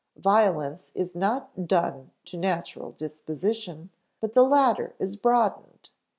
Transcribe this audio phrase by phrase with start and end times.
[0.17, 5.91] Violence is not done to natural disposition, but the latter is broadened.